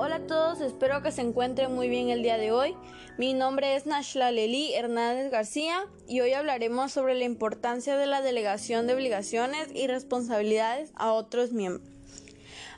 [0.00, 2.76] Hola a todos, espero que se encuentren muy bien el día de hoy.
[3.18, 8.22] Mi nombre es Nashla Leli Hernández García y hoy hablaremos sobre la importancia de la
[8.22, 11.90] delegación de obligaciones y responsabilidades a otros miembros.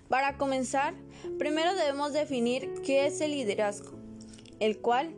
[0.09, 0.95] Para comenzar,
[1.39, 3.99] primero debemos definir qué es el liderazgo,
[4.59, 5.15] el cual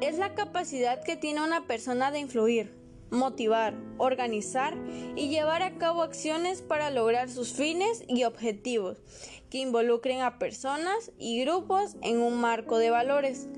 [0.00, 2.74] es la capacidad que tiene una persona de influir,
[3.14, 4.76] motivar, organizar
[5.16, 8.98] y llevar a cabo acciones para lograr sus fines y objetivos
[9.50, 13.48] que involucren a personas y grupos en un marco de valores.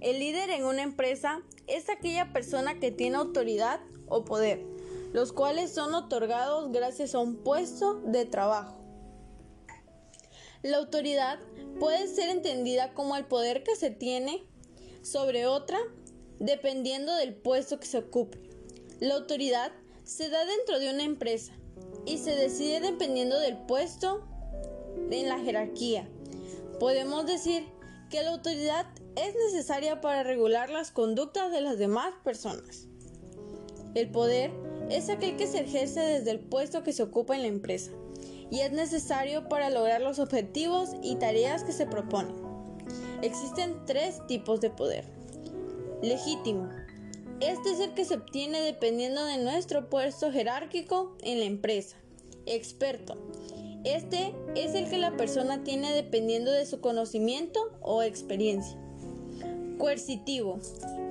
[0.00, 4.64] El líder en una empresa es aquella persona que tiene autoridad o poder,
[5.12, 8.76] los cuales son otorgados gracias a un puesto de trabajo.
[10.62, 11.40] La autoridad
[11.80, 14.44] puede ser entendida como el poder que se tiene
[15.02, 15.78] sobre otra
[16.42, 18.38] dependiendo del puesto que se ocupe.
[18.98, 19.70] La autoridad
[20.02, 21.52] se da dentro de una empresa
[22.04, 24.26] y se decide dependiendo del puesto
[25.10, 26.08] en la jerarquía.
[26.80, 27.64] Podemos decir
[28.10, 32.88] que la autoridad es necesaria para regular las conductas de las demás personas.
[33.94, 34.50] El poder
[34.90, 37.92] es aquel que se ejerce desde el puesto que se ocupa en la empresa
[38.50, 42.34] y es necesario para lograr los objetivos y tareas que se proponen.
[43.22, 45.21] Existen tres tipos de poder.
[46.02, 46.68] Legítimo.
[47.38, 51.96] Este es el que se obtiene dependiendo de nuestro puesto jerárquico en la empresa.
[52.44, 53.16] Experto.
[53.84, 58.76] Este es el que la persona tiene dependiendo de su conocimiento o experiencia.
[59.78, 60.58] Coercitivo.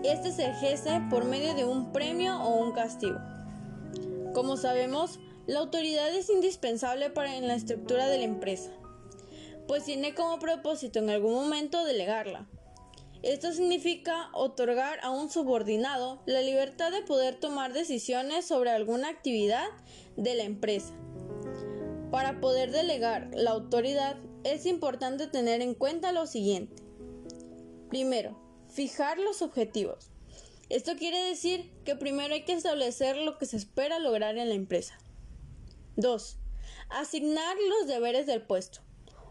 [0.04, 3.18] Este se ejerce por medio de un premio o un castigo.
[4.34, 8.72] Como sabemos, la autoridad es indispensable para en la estructura de la empresa,
[9.68, 12.50] pues tiene como propósito en algún momento delegarla.
[13.24, 19.68] Esto significa otorgar a un subordinado la libertad de poder tomar decisiones sobre alguna actividad
[20.18, 20.92] de la empresa.
[22.10, 26.82] Para poder delegar la autoridad es importante tener en cuenta lo siguiente.
[27.90, 30.10] Primero, fijar los objetivos.
[30.70, 34.56] Esto quiere decir que primero hay que establecer lo que se espera lograr en la
[34.56, 34.98] empresa.
[35.96, 36.38] 2.
[36.90, 38.80] Asignar los deberes del puesto.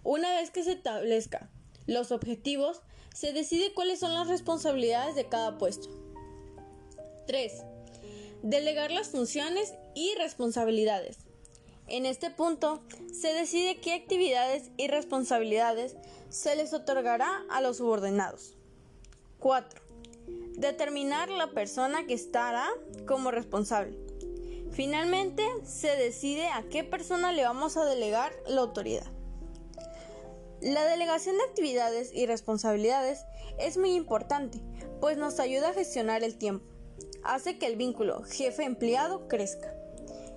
[0.05, 1.51] Una vez que se establezca
[1.91, 2.83] los objetivos,
[3.15, 5.89] se decide cuáles son las responsabilidades de cada puesto.
[7.27, 7.65] 3.
[8.43, 11.19] Delegar las funciones y responsabilidades.
[11.89, 12.81] En este punto,
[13.13, 15.97] se decide qué actividades y responsabilidades
[16.29, 18.57] se les otorgará a los subordinados.
[19.41, 19.83] 4.
[20.57, 22.69] Determinar la persona que estará
[23.07, 23.99] como responsable.
[24.71, 29.11] Finalmente, se decide a qué persona le vamos a delegar la autoridad.
[30.61, 33.25] La delegación de actividades y responsabilidades
[33.59, 34.61] es muy importante,
[35.01, 36.67] pues nos ayuda a gestionar el tiempo,
[37.23, 39.75] hace que el vínculo jefe-empleado crezca,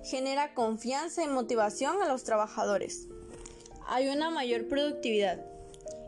[0.02, 3.08] genera confianza y motivación a los trabajadores,
[3.86, 5.44] hay una mayor productividad.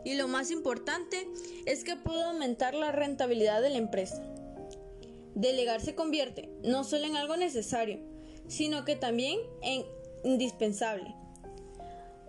[0.03, 1.27] Y lo más importante
[1.65, 4.23] es que puede aumentar la rentabilidad de la empresa.
[5.35, 7.99] Delegar se convierte no solo en algo necesario,
[8.47, 9.85] sino que también en
[10.23, 11.13] indispensable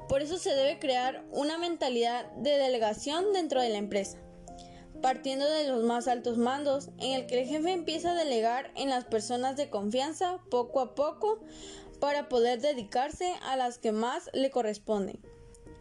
[0.08, 4.18] por eso se debe crear una mentalidad de delegación dentro de la empresa,
[5.02, 8.88] partiendo de los más altos mandos, en el que el jefe empieza a delegar en
[8.88, 11.40] las personas de confianza poco a poco
[12.00, 15.20] para poder dedicarse a las que más le corresponden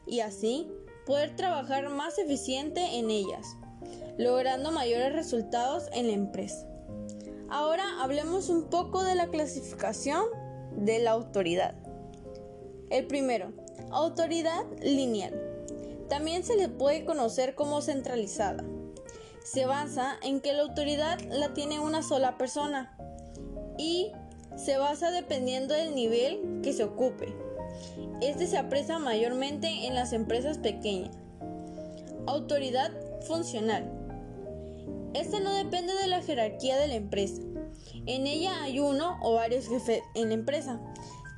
[0.06, 0.68] y así
[1.06, 3.56] poder trabajar más eficiente en ellas,
[4.18, 6.68] logrando mayores resultados en la empresa.
[7.50, 10.26] Ahora hablemos un poco de la clasificación
[10.76, 11.76] de la autoridad.
[12.90, 13.54] El primero,
[13.92, 15.34] Autoridad lineal.
[16.10, 18.64] También se le puede conocer como centralizada.
[19.44, 22.98] Se basa en que la autoridad la tiene una sola persona
[23.78, 24.12] y
[24.56, 27.34] se basa dependiendo del nivel que se ocupe.
[28.22, 31.16] Este se aprecia mayormente en las empresas pequeñas.
[32.26, 32.92] Autoridad
[33.28, 33.92] funcional.
[35.14, 37.42] Esta no depende de la jerarquía de la empresa.
[38.06, 40.80] En ella hay uno o varios jefes en la empresa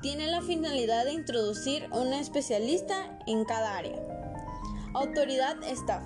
[0.00, 4.00] tiene la finalidad de introducir un especialista en cada área.
[4.94, 6.02] Autoridad Staff.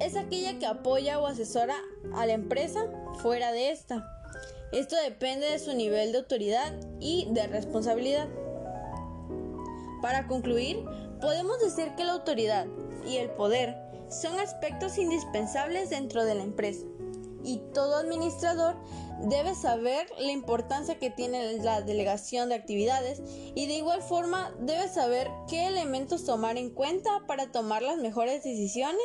[0.00, 1.76] Es aquella que apoya o asesora
[2.14, 2.84] a la empresa
[3.22, 4.04] fuera de esta.
[4.72, 8.28] Esto depende de su nivel de autoridad y de responsabilidad.
[10.00, 10.84] Para concluir,
[11.20, 12.66] podemos decir que la autoridad
[13.06, 13.76] y el poder
[14.08, 16.84] son aspectos indispensables dentro de la empresa
[17.44, 18.76] y todo administrador
[19.20, 23.22] debe saber la importancia que tiene la delegación de actividades
[23.54, 28.42] y de igual forma debe saber qué elementos tomar en cuenta para tomar las mejores
[28.42, 29.02] decisiones